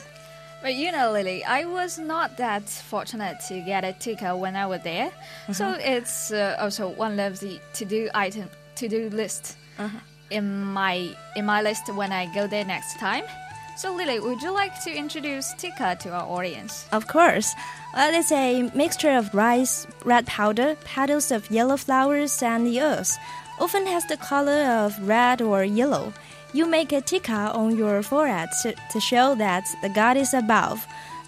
But 0.61 0.75
you 0.75 0.93
know, 0.93 1.11
Lily, 1.11 1.43
I 1.43 1.65
was 1.65 1.99
not 1.99 2.37
that 2.37 2.69
fortunate 2.69 3.41
to 3.49 3.59
get 3.59 3.83
a 3.83 3.91
tika 3.91 4.35
when 4.35 4.55
I 4.55 4.65
was 4.65 4.81
there. 4.83 5.05
Mm 5.05 5.11
-hmm. 5.47 5.53
So 5.53 5.65
it's 5.79 6.31
uh, 6.31 6.63
also 6.63 6.93
one 6.97 7.27
of 7.27 7.39
the 7.39 7.59
to-do 7.73 8.09
item 8.27 8.49
to-do 8.75 9.09
list. 9.15 9.57
Uh 9.77 9.85
-huh 9.85 10.12
in 10.29 10.65
my 10.65 11.15
in 11.35 11.45
my 11.45 11.61
list 11.61 11.93
when 11.93 12.11
I 12.11 12.25
go 12.33 12.47
there 12.47 12.65
next 12.65 12.99
time. 12.99 13.23
So 13.75 13.93
Lily, 13.93 14.19
would 14.19 14.41
you 14.41 14.53
like 14.53 14.83
to 14.83 14.93
introduce 14.93 15.53
tika 15.53 15.97
to 16.01 16.09
our 16.11 16.23
audience? 16.23 16.87
Of 16.91 17.07
course. 17.07 17.53
Uh, 17.93 18.11
well, 18.11 18.19
it's 18.19 18.31
a 18.31 18.69
mixture 18.75 19.17
of 19.17 19.33
rice, 19.33 19.87
red 20.05 20.27
powder, 20.27 20.75
petals 20.85 21.31
of 21.31 21.49
yellow 21.49 21.77
flowers, 21.77 22.41
and 22.43 22.67
the 22.67 22.81
earth. 22.81 23.17
Often 23.59 23.87
has 23.87 24.05
the 24.05 24.17
color 24.17 24.61
of 24.85 25.07
red 25.07 25.41
or 25.41 25.63
yellow. 25.63 26.13
You 26.53 26.67
make 26.67 26.91
a 26.91 27.01
tika 27.01 27.51
on 27.53 27.75
your 27.75 28.03
forehead 28.03 28.49
to, 28.61 28.75
to 28.91 28.99
show 28.99 29.33
that 29.35 29.65
the 29.81 29.89
god 29.89 30.17
is 30.17 30.35
above. 30.35 30.85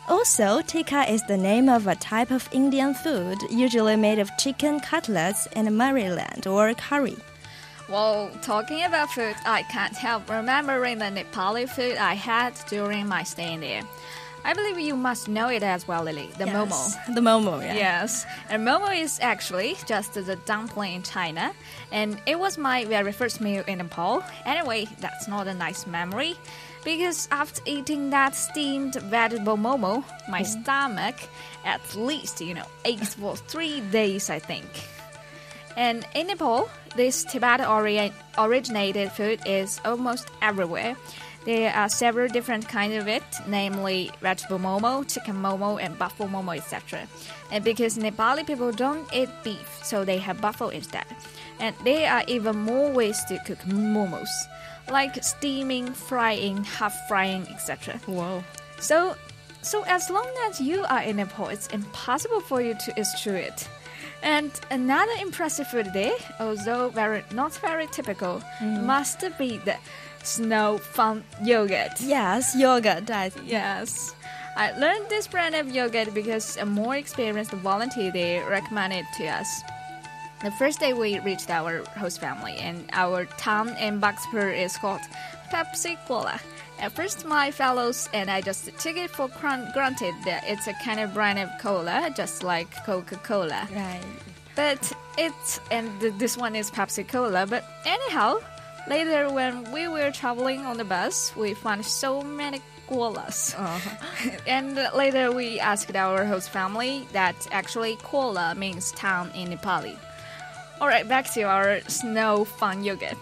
Also, 0.07 0.61
tikka 0.61 1.11
is 1.11 1.25
the 1.25 1.37
name 1.37 1.67
of 1.67 1.87
a 1.87 1.95
type 1.95 2.29
of 2.29 2.47
Indian 2.51 2.93
food, 2.93 3.39
usually 3.49 3.95
made 3.95 4.19
of 4.19 4.29
chicken 4.37 4.79
cutlets 4.79 5.47
in 5.55 5.75
Maryland 5.75 6.45
or 6.45 6.71
curry. 6.75 7.17
Well, 7.87 8.31
talking 8.41 8.83
about 8.83 9.11
food, 9.11 9.35
I 9.45 9.61
can't 9.63 9.95
help 9.95 10.29
remembering 10.29 10.97
the 10.97 11.05
Nepali 11.05 11.69
food 11.69 11.97
I 11.97 12.15
had 12.15 12.53
during 12.67 13.07
my 13.07 13.23
stay 13.23 13.57
there. 13.57 13.83
I 14.43 14.53
believe 14.53 14.77
you 14.79 14.95
must 14.95 15.27
know 15.27 15.49
it 15.49 15.63
as 15.63 15.87
well, 15.87 16.03
Lily. 16.03 16.29
The 16.37 16.45
yes, 16.45 16.55
momo. 16.55 17.15
The 17.15 17.21
momo, 17.21 17.61
yeah. 17.63 17.73
Yes. 17.73 18.27
And 18.49 18.65
momo 18.65 18.95
is 18.95 19.19
actually 19.19 19.75
just 19.87 20.13
the 20.13 20.35
dumpling 20.45 20.93
in 20.93 21.03
China. 21.03 21.51
And 21.91 22.21
it 22.27 22.37
was 22.37 22.57
my 22.57 22.85
very 22.85 23.11
first 23.11 23.41
meal 23.41 23.63
in 23.65 23.79
Nepal. 23.79 24.23
Anyway, 24.45 24.87
that's 24.99 25.27
not 25.27 25.47
a 25.47 25.53
nice 25.53 25.87
memory. 25.87 26.35
Because 26.83 27.27
after 27.31 27.61
eating 27.65 28.11
that 28.11 28.35
steamed 28.35 28.95
vegetable 28.95 29.57
momo, 29.57 30.03
my 30.29 30.41
mm. 30.41 30.45
stomach 30.45 31.15
at 31.65 31.95
least, 31.95 32.39
you 32.39 32.53
know, 32.53 32.67
ached 32.85 33.15
for 33.15 33.35
three 33.35 33.81
days, 33.81 34.29
I 34.29 34.37
think. 34.37 34.67
And 35.77 36.07
in 36.15 36.27
Nepal, 36.27 36.69
this 36.95 37.23
Tibet 37.23 37.61
originated 38.37 39.11
food 39.11 39.41
is 39.45 39.81
almost 39.83 40.29
everywhere. 40.41 40.95
There 41.45 41.71
are 41.73 41.89
several 41.89 42.27
different 42.27 42.67
kinds 42.67 42.95
of 42.95 43.07
it, 43.07 43.23
namely 43.45 44.09
vegetable 44.19 44.57
momo, 44.57 45.07
chicken 45.07 45.35
momo, 45.35 45.79
and 45.79 45.97
buffalo 45.99 46.27
momo, 46.27 46.57
etc. 46.57 47.07
And 47.51 47.63
because 47.63 47.99
Nepali 47.99 48.47
people 48.47 48.71
don't 48.71 49.07
eat 49.13 49.29
beef, 49.43 49.79
so 49.83 50.03
they 50.03 50.17
have 50.17 50.41
buffalo 50.41 50.71
instead. 50.71 51.05
And 51.59 51.75
there 51.83 52.11
are 52.11 52.23
even 52.27 52.57
more 52.57 52.91
ways 52.91 53.23
to 53.25 53.37
cook 53.45 53.59
momos, 53.59 54.29
like 54.89 55.23
steaming, 55.23 55.93
frying, 55.93 56.63
half 56.63 56.95
frying, 57.07 57.45
etc. 57.49 57.99
Wow. 58.07 58.43
So, 58.79 59.15
so 59.61 59.83
as 59.85 60.09
long 60.09 60.27
as 60.49 60.59
you 60.59 60.83
are 60.85 61.01
in 61.01 61.17
Nepal, 61.17 61.49
it's 61.49 61.67
impossible 61.67 62.39
for 62.39 62.59
you 62.59 62.73
to 62.73 62.99
eschew 62.99 63.35
it. 63.35 63.69
And 64.25 64.51
another 64.71 65.11
impressive 65.21 65.67
food 65.67 65.93
there, 65.93 66.17
although 66.39 66.89
very 66.89 67.23
not 67.31 67.53
very 67.57 67.85
typical, 67.85 68.41
mm. 68.59 68.83
must 68.83 69.23
be 69.37 69.59
the 69.59 69.77
snow 70.23 70.79
fun 70.79 71.23
yogurt. 71.43 72.01
Yes, 72.01 72.55
yogurt. 72.57 73.09
I 73.11 73.31
yes. 73.45 74.15
I 74.57 74.71
learned 74.79 75.09
this 75.09 75.27
brand 75.27 75.53
of 75.53 75.69
yogurt 75.69 76.11
because 76.15 76.57
a 76.57 76.65
more 76.65 76.95
experienced 76.95 77.51
volunteer 77.51 78.11
there 78.11 78.49
recommended 78.49 79.05
to 79.17 79.27
us. 79.27 79.61
The 80.41 80.51
first 80.51 80.79
day 80.79 80.93
we 80.93 81.19
reached 81.19 81.51
our 81.51 81.83
host 81.95 82.19
family, 82.19 82.55
and 82.57 82.89
our 82.93 83.25
town 83.37 83.69
in 83.77 84.01
Bhaktapur 84.01 84.57
is 84.57 84.75
called 84.77 85.01
Pepsi 85.51 85.97
Cola. 86.07 86.41
At 86.79 86.91
first, 86.91 87.25
my 87.25 87.51
fellows 87.51 88.09
and 88.13 88.29
I 88.29 88.41
just 88.41 88.65
took 88.79 88.97
it 88.97 89.09
for 89.09 89.27
granted 89.27 90.15
that 90.25 90.43
it's 90.45 90.67
a 90.67 90.73
kind 90.73 90.99
of 90.99 91.13
brand 91.13 91.39
of 91.39 91.49
cola, 91.59 92.11
just 92.15 92.43
like 92.43 92.69
Coca 92.85 93.15
Cola. 93.17 93.67
Right. 93.73 94.01
But 94.55 94.93
it's, 95.17 95.59
and 95.71 95.89
this 96.19 96.37
one 96.37 96.55
is 96.55 96.69
Pepsi 96.71 97.07
Cola. 97.07 97.45
But 97.47 97.63
anyhow, 97.85 98.39
later 98.87 99.29
when 99.31 99.71
we 99.71 99.87
were 99.87 100.11
traveling 100.11 100.61
on 100.61 100.77
the 100.77 100.85
bus, 100.85 101.35
we 101.35 101.53
found 101.53 101.85
so 101.85 102.21
many 102.21 102.61
koalas. 102.89 103.57
Uh-huh. 103.57 104.29
and 104.47 104.75
later 104.95 105.31
we 105.31 105.59
asked 105.59 105.95
our 105.95 106.25
host 106.25 106.49
family 106.49 107.07
that 107.13 107.35
actually 107.51 107.97
koala 108.03 108.55
means 108.55 108.91
town 108.91 109.31
in 109.35 109.49
Nepali. 109.49 109.97
Alright, 110.79 111.07
back 111.07 111.31
to 111.33 111.43
our 111.43 111.79
snow 111.87 112.45
fun 112.45 112.83
yogurt. 112.83 113.17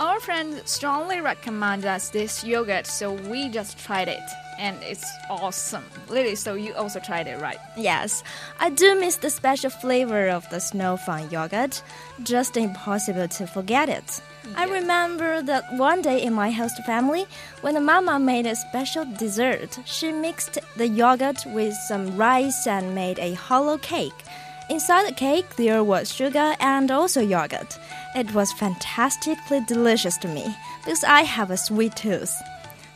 Our 0.00 0.18
friend 0.18 0.60
strongly 0.64 1.20
recommended 1.20 1.86
us 1.86 2.08
this 2.08 2.42
yogurt, 2.42 2.84
so 2.84 3.12
we 3.12 3.48
just 3.48 3.78
tried 3.78 4.08
it. 4.08 4.28
And 4.58 4.76
it's 4.82 5.04
awesome. 5.30 5.84
Lily, 6.08 6.34
so 6.34 6.54
you 6.54 6.74
also 6.74 6.98
tried 6.98 7.28
it, 7.28 7.40
right? 7.40 7.58
Yes, 7.76 8.24
I 8.58 8.70
do 8.70 8.98
miss 8.98 9.16
the 9.16 9.30
special 9.30 9.70
flavor 9.70 10.28
of 10.28 10.48
the 10.50 10.58
snow 10.58 10.96
fun 10.96 11.30
yogurt. 11.30 11.80
Just 12.24 12.56
impossible 12.56 13.28
to 13.28 13.46
forget 13.46 13.88
it. 13.88 14.20
I 14.56 14.64
remember 14.66 15.42
that 15.42 15.72
one 15.74 16.02
day 16.02 16.20
in 16.22 16.32
my 16.32 16.50
host 16.50 16.82
family, 16.84 17.26
when 17.60 17.74
the 17.74 17.80
mama 17.80 18.18
made 18.18 18.46
a 18.46 18.56
special 18.56 19.04
dessert, 19.04 19.78
she 19.84 20.10
mixed 20.10 20.58
the 20.76 20.88
yogurt 20.88 21.46
with 21.46 21.72
some 21.86 22.16
rice 22.16 22.66
and 22.66 22.96
made 22.96 23.20
a 23.20 23.34
hollow 23.34 23.78
cake. 23.78 24.12
Inside 24.70 25.06
the 25.06 25.14
cake, 25.14 25.56
there 25.56 25.84
was 25.84 26.12
sugar 26.12 26.56
and 26.58 26.90
also 26.90 27.20
yogurt. 27.20 27.78
It 28.14 28.32
was 28.32 28.52
fantastically 28.52 29.60
delicious 29.66 30.16
to 30.18 30.28
me 30.28 30.56
because 30.84 31.02
I 31.02 31.22
have 31.22 31.50
a 31.50 31.56
sweet 31.56 31.96
tooth. 31.96 32.40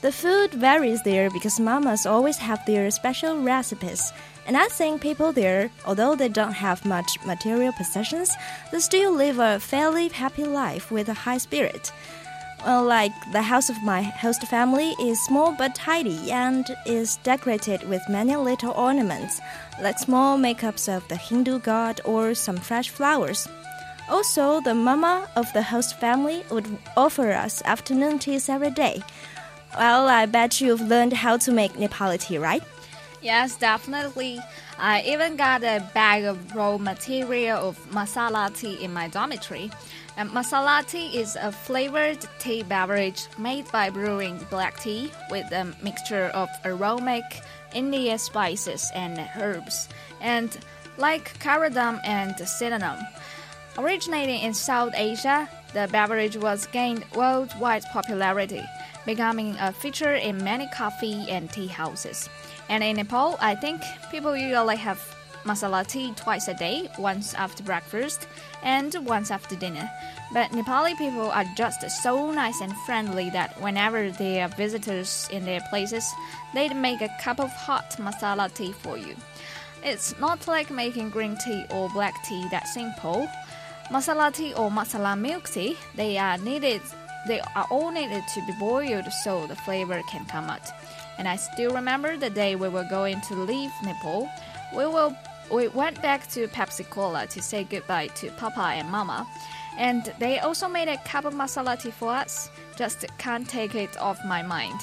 The 0.00 0.12
food 0.12 0.54
varies 0.54 1.02
there 1.02 1.28
because 1.28 1.58
mamas 1.58 2.06
always 2.06 2.38
have 2.38 2.64
their 2.64 2.88
special 2.92 3.42
recipes. 3.42 4.12
And 4.46 4.56
I 4.56 4.68
think 4.68 5.00
people 5.00 5.32
there, 5.32 5.70
although 5.84 6.14
they 6.14 6.28
don't 6.28 6.52
have 6.52 6.84
much 6.84 7.18
material 7.26 7.72
possessions, 7.72 8.30
they 8.70 8.78
still 8.78 9.12
live 9.12 9.40
a 9.40 9.58
fairly 9.58 10.06
happy 10.06 10.44
life 10.44 10.92
with 10.92 11.08
a 11.08 11.14
high 11.14 11.38
spirit. 11.38 11.90
Well, 12.64 12.84
like 12.84 13.12
the 13.32 13.42
house 13.42 13.70
of 13.70 13.82
my 13.82 14.02
host 14.02 14.42
family 14.46 14.94
is 15.00 15.24
small 15.24 15.52
but 15.52 15.74
tidy 15.74 16.30
and 16.30 16.64
is 16.86 17.16
decorated 17.24 17.88
with 17.88 18.08
many 18.08 18.36
little 18.36 18.72
ornaments, 18.72 19.40
like 19.82 19.98
small 19.98 20.38
makeups 20.38 20.88
of 20.88 21.06
the 21.08 21.16
Hindu 21.16 21.58
god 21.58 22.00
or 22.04 22.34
some 22.34 22.56
fresh 22.56 22.88
flowers. 22.88 23.48
Also, 24.08 24.60
the 24.60 24.74
mama 24.74 25.28
of 25.36 25.52
the 25.52 25.62
host 25.62 25.98
family 26.00 26.42
would 26.50 26.66
offer 26.96 27.32
us 27.32 27.62
afternoon 27.64 28.18
teas 28.18 28.48
every 28.48 28.70
day. 28.70 29.02
Well, 29.76 30.08
I 30.08 30.26
bet 30.26 30.60
you've 30.60 30.80
learned 30.80 31.12
how 31.12 31.36
to 31.38 31.52
make 31.52 31.74
Nepali 31.74 32.18
tea, 32.18 32.38
right? 32.38 32.62
Yes, 33.20 33.56
definitely. 33.56 34.40
I 34.78 35.02
even 35.02 35.36
got 35.36 35.62
a 35.62 35.84
bag 35.92 36.24
of 36.24 36.54
raw 36.54 36.78
material 36.78 37.68
of 37.68 37.90
masala 37.90 38.56
tea 38.56 38.82
in 38.82 38.92
my 38.92 39.08
dormitory. 39.08 39.70
And 40.16 40.30
masala 40.30 40.88
tea 40.88 41.18
is 41.18 41.36
a 41.36 41.52
flavored 41.52 42.24
tea 42.38 42.62
beverage 42.62 43.26
made 43.38 43.70
by 43.70 43.90
brewing 43.90 44.38
black 44.50 44.80
tea 44.80 45.10
with 45.30 45.50
a 45.52 45.74
mixture 45.82 46.30
of 46.34 46.48
aromatic 46.64 47.42
Indian 47.74 48.18
spices 48.18 48.90
and 48.94 49.18
herbs, 49.36 49.88
and 50.20 50.56
like 50.96 51.38
cardamom 51.40 52.00
and 52.04 52.38
cinnamon. 52.38 52.98
Originating 53.78 54.40
in 54.40 54.54
South 54.54 54.92
Asia, 54.96 55.48
the 55.72 55.88
beverage 55.92 56.36
was 56.36 56.66
gained 56.66 57.04
worldwide 57.14 57.84
popularity, 57.92 58.64
becoming 59.06 59.54
a 59.60 59.72
feature 59.72 60.14
in 60.14 60.42
many 60.42 60.66
coffee 60.74 61.24
and 61.30 61.48
tea 61.48 61.68
houses. 61.68 62.28
And 62.68 62.82
in 62.82 62.96
Nepal, 62.96 63.38
I 63.40 63.54
think 63.54 63.80
people 64.10 64.36
usually 64.36 64.74
have 64.74 64.98
masala 65.44 65.86
tea 65.86 66.12
twice 66.16 66.48
a 66.48 66.54
day, 66.54 66.90
once 66.98 67.34
after 67.34 67.62
breakfast 67.62 68.26
and 68.64 68.92
once 69.06 69.30
after 69.30 69.54
dinner. 69.54 69.88
But 70.34 70.50
Nepali 70.50 70.98
people 70.98 71.30
are 71.30 71.46
just 71.56 71.88
so 72.02 72.32
nice 72.32 72.60
and 72.60 72.74
friendly 72.78 73.30
that 73.30 73.62
whenever 73.62 74.10
there 74.10 74.46
are 74.46 74.48
visitors 74.48 75.28
in 75.30 75.44
their 75.44 75.60
places, 75.70 76.04
they'd 76.52 76.74
make 76.74 77.00
a 77.00 77.16
cup 77.20 77.38
of 77.38 77.52
hot 77.52 77.92
masala 78.00 78.52
tea 78.52 78.72
for 78.72 78.98
you. 78.98 79.14
It's 79.84 80.18
not 80.18 80.48
like 80.48 80.68
making 80.72 81.10
green 81.10 81.38
tea 81.38 81.64
or 81.70 81.88
black 81.90 82.14
tea 82.24 82.44
that 82.50 82.66
simple. 82.66 83.28
Masala 83.90 84.32
tea 84.32 84.52
or 84.54 84.70
masala 84.70 85.18
milk 85.18 85.48
tea, 85.48 85.76
they 85.94 86.18
are 86.18 86.36
needed 86.38 86.82
they 87.26 87.40
are 87.40 87.66
all 87.70 87.90
needed 87.90 88.24
to 88.34 88.40
be 88.46 88.52
boiled 88.58 89.12
so 89.12 89.46
the 89.46 89.56
flavor 89.56 90.00
can 90.08 90.24
come 90.24 90.48
out. 90.48 90.66
And 91.18 91.28
I 91.28 91.36
still 91.36 91.74
remember 91.74 92.16
the 92.16 92.30
day 92.30 92.54
we 92.56 92.68
were 92.68 92.86
going 92.88 93.20
to 93.22 93.34
leave 93.34 93.70
Nepal. 93.84 94.28
We 94.74 94.86
will 94.86 95.16
we 95.50 95.68
went 95.68 96.00
back 96.02 96.28
to 96.30 96.46
Pepsi 96.48 96.88
Cola 96.88 97.26
to 97.28 97.42
say 97.42 97.64
goodbye 97.64 98.08
to 98.08 98.30
Papa 98.32 98.72
and 98.76 98.88
Mama. 98.90 99.26
And 99.76 100.12
they 100.18 100.38
also 100.40 100.68
made 100.68 100.88
a 100.88 100.96
cup 100.98 101.24
of 101.24 101.34
masala 101.34 101.80
tea 101.80 101.90
for 101.90 102.10
us. 102.10 102.50
Just 102.76 103.04
can't 103.18 103.48
take 103.48 103.74
it 103.74 103.96
off 103.98 104.18
my 104.24 104.42
mind. 104.42 104.80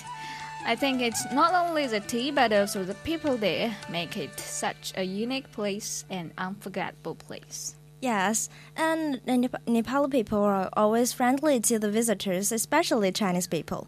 I 0.65 0.75
think 0.75 1.01
it's 1.01 1.31
not 1.31 1.53
only 1.53 1.85
the 1.87 1.99
tea 1.99 2.31
but 2.31 2.51
also 2.51 2.83
the 2.83 2.95
people 2.95 3.37
there 3.37 3.75
make 3.89 4.17
it 4.17 4.39
such 4.39 4.93
a 4.97 5.03
unique 5.03 5.51
place 5.51 6.05
and 6.09 6.31
unforgettable 6.37 7.15
place. 7.15 7.75
Yes, 8.05 8.49
and 8.77 9.19
Nep- 9.25 9.65
Nepali 9.65 10.11
people 10.11 10.43
are 10.43 10.69
always 10.73 11.11
friendly 11.11 11.59
to 11.61 11.79
the 11.79 11.89
visitors, 11.89 12.51
especially 12.51 13.11
Chinese 13.11 13.47
people. 13.47 13.87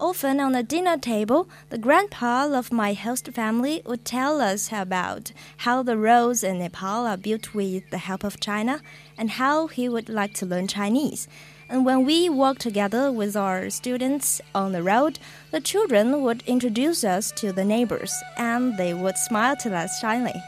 Often 0.00 0.40
on 0.40 0.52
the 0.52 0.62
dinner 0.62 0.96
table, 0.96 1.50
the 1.68 1.76
grandpa 1.76 2.46
of 2.46 2.72
my 2.72 2.94
host 2.94 3.28
family 3.28 3.82
would 3.84 4.06
tell 4.06 4.40
us 4.40 4.70
about 4.72 5.32
how 5.58 5.82
the 5.82 5.98
roads 5.98 6.42
in 6.42 6.60
Nepal 6.60 7.06
are 7.06 7.18
built 7.18 7.52
with 7.54 7.90
the 7.90 7.98
help 7.98 8.24
of 8.24 8.40
China 8.40 8.80
and 9.18 9.32
how 9.32 9.66
he 9.66 9.86
would 9.86 10.08
like 10.08 10.32
to 10.40 10.46
learn 10.46 10.66
Chinese. 10.66 11.28
And 11.68 11.84
when 11.84 12.06
we 12.06 12.30
walked 12.30 12.62
together 12.62 13.12
with 13.12 13.36
our 13.36 13.68
students 13.68 14.40
on 14.54 14.72
the 14.72 14.82
road, 14.82 15.18
the 15.50 15.60
children 15.60 16.22
would 16.22 16.42
introduce 16.46 17.04
us 17.04 17.30
to 17.32 17.52
the 17.52 17.66
neighbors 17.66 18.14
and 18.38 18.78
they 18.78 18.94
would 18.94 19.18
smile 19.18 19.56
to 19.56 19.76
us 19.76 20.00
shyly. 20.00 20.40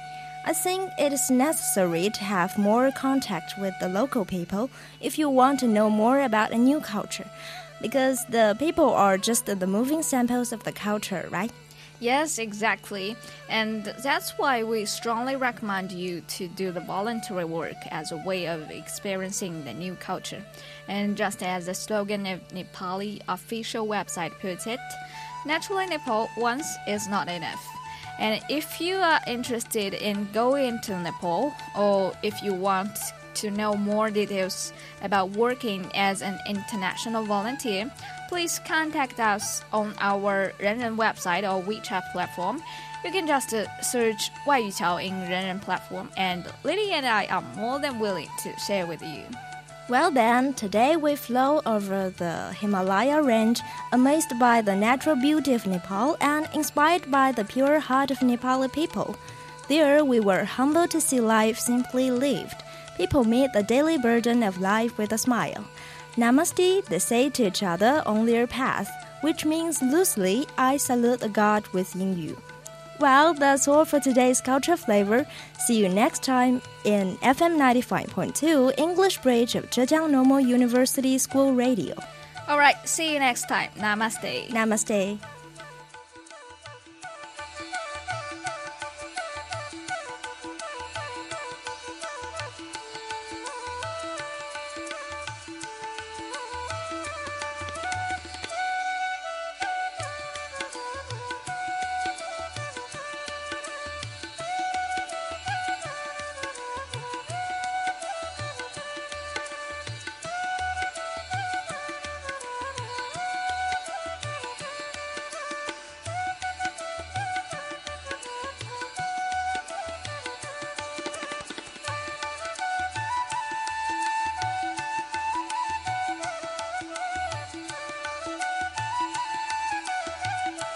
I 0.44 0.54
think 0.54 0.90
it 0.98 1.12
is 1.12 1.30
necessary 1.30 2.08
to 2.08 2.24
have 2.24 2.56
more 2.56 2.90
contact 2.92 3.58
with 3.58 3.74
the 3.78 3.88
local 3.88 4.24
people 4.24 4.70
if 5.00 5.18
you 5.18 5.28
want 5.28 5.60
to 5.60 5.68
know 5.68 5.90
more 5.90 6.20
about 6.22 6.52
a 6.52 6.56
new 6.56 6.80
culture, 6.80 7.28
because 7.82 8.24
the 8.26 8.56
people 8.58 8.90
are 8.90 9.18
just 9.18 9.46
the 9.46 9.66
moving 9.66 10.02
samples 10.02 10.52
of 10.52 10.64
the 10.64 10.72
culture, 10.72 11.28
right? 11.30 11.52
Yes, 12.00 12.38
exactly. 12.38 13.14
And 13.50 13.84
that's 14.02 14.30
why 14.38 14.62
we 14.62 14.86
strongly 14.86 15.36
recommend 15.36 15.92
you 15.92 16.22
to 16.22 16.48
do 16.48 16.72
the 16.72 16.80
voluntary 16.80 17.44
work 17.44 17.76
as 17.90 18.10
a 18.10 18.16
way 18.16 18.48
of 18.48 18.70
experiencing 18.70 19.64
the 19.64 19.74
new 19.74 19.94
culture. 19.96 20.42
And 20.88 21.14
just 21.14 21.42
as 21.42 21.66
the 21.66 21.74
slogan 21.74 22.24
of 22.24 22.40
Nepali 22.48 23.20
official 23.28 23.86
website 23.86 24.32
puts 24.40 24.66
it, 24.66 24.80
naturally 25.44 25.84
Nepal 25.86 26.30
once 26.38 26.66
is 26.88 27.06
not 27.06 27.28
enough. 27.28 27.62
And 28.20 28.42
if 28.50 28.80
you 28.82 28.96
are 28.96 29.18
interested 29.26 29.94
in 29.94 30.28
going 30.32 30.78
to 30.82 31.00
Nepal, 31.00 31.54
or 31.76 32.12
if 32.22 32.42
you 32.42 32.52
want 32.52 32.96
to 33.34 33.50
know 33.50 33.74
more 33.74 34.10
details 34.10 34.74
about 35.02 35.30
working 35.30 35.90
as 35.94 36.20
an 36.20 36.38
international 36.46 37.24
volunteer, 37.24 37.90
please 38.28 38.60
contact 38.66 39.18
us 39.18 39.62
on 39.72 39.94
our 40.00 40.52
Renren 40.60 40.96
website 40.96 41.42
or 41.42 41.62
WeChat 41.62 42.12
platform. 42.12 42.62
You 43.04 43.10
can 43.10 43.26
just 43.26 43.54
uh, 43.54 43.64
search 43.80 44.30
Wai 44.46 44.58
Yu 44.58 44.72
Chao 44.72 44.98
in 44.98 45.12
Renren 45.12 45.62
platform, 45.62 46.10
and 46.18 46.44
Lily 46.62 46.92
and 46.92 47.06
I 47.06 47.24
are 47.26 47.42
more 47.56 47.80
than 47.80 47.98
willing 47.98 48.28
to 48.42 48.52
share 48.58 48.86
with 48.86 49.00
you. 49.00 49.24
Well, 49.90 50.12
then, 50.12 50.54
today 50.54 50.94
we 50.94 51.16
flew 51.16 51.60
over 51.66 52.10
the 52.10 52.52
Himalaya 52.60 53.20
range, 53.22 53.60
amazed 53.90 54.38
by 54.38 54.62
the 54.62 54.76
natural 54.76 55.16
beauty 55.16 55.52
of 55.52 55.66
Nepal 55.66 56.16
and 56.20 56.48
inspired 56.54 57.10
by 57.10 57.32
the 57.32 57.44
pure 57.44 57.80
heart 57.80 58.12
of 58.12 58.20
Nepali 58.20 58.72
people. 58.72 59.16
There, 59.66 60.04
we 60.04 60.20
were 60.20 60.44
humbled 60.44 60.92
to 60.92 61.00
see 61.00 61.20
life 61.20 61.58
simply 61.58 62.12
lived. 62.12 62.62
People 62.96 63.24
meet 63.24 63.52
the 63.52 63.64
daily 63.64 63.98
burden 63.98 64.44
of 64.44 64.60
life 64.60 64.96
with 64.96 65.10
a 65.10 65.18
smile. 65.18 65.64
Namaste, 66.14 66.84
they 66.84 67.00
say 67.00 67.28
to 67.28 67.48
each 67.48 67.64
other 67.64 68.04
on 68.06 68.26
their 68.26 68.46
path, 68.46 68.88
which 69.22 69.44
means 69.44 69.82
loosely, 69.82 70.46
I 70.56 70.76
salute 70.76 71.18
the 71.18 71.28
God 71.28 71.66
within 71.72 72.16
you. 72.16 72.36
Well, 73.00 73.32
that's 73.32 73.66
all 73.66 73.86
for 73.86 73.98
today's 73.98 74.42
Culture 74.42 74.76
Flavor. 74.76 75.26
See 75.58 75.78
you 75.78 75.88
next 75.88 76.22
time 76.22 76.60
in 76.84 77.16
FM 77.24 77.56
95.2 77.56 78.78
English 78.78 79.18
Bridge 79.22 79.54
of 79.54 79.70
Zhejiang 79.70 80.10
Normal 80.10 80.40
University 80.40 81.16
School 81.16 81.54
Radio. 81.54 81.96
Alright, 82.46 82.76
see 82.86 83.14
you 83.14 83.18
next 83.18 83.48
time. 83.48 83.70
Namaste. 83.78 84.48
Namaste. 84.48 85.18